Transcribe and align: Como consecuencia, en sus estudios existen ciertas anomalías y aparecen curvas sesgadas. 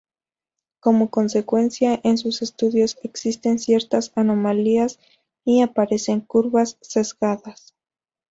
Como 0.79 1.11
consecuencia, 1.11 2.01
en 2.03 2.17
sus 2.17 2.41
estudios 2.41 2.97
existen 3.03 3.59
ciertas 3.59 4.11
anomalías 4.15 4.97
y 5.45 5.61
aparecen 5.61 6.21
curvas 6.21 6.79
sesgadas. 6.81 7.75